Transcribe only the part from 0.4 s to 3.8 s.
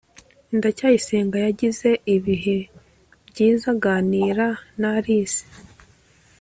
ndacyayisenga yagize ibihe byiza